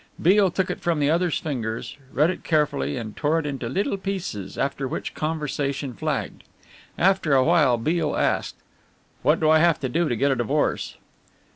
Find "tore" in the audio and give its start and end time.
3.15-3.37